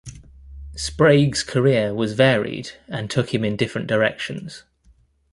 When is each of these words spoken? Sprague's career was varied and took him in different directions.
Sprague's 0.75 1.43
career 1.43 1.93
was 1.93 2.13
varied 2.13 2.71
and 2.87 3.07
took 3.07 3.31
him 3.35 3.45
in 3.45 3.55
different 3.55 3.85
directions. 3.85 4.63